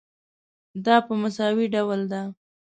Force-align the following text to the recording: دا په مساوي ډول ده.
دا 0.85 0.95
په 1.07 1.13
مساوي 1.21 1.65
ډول 1.75 2.01
ده. 2.11 2.21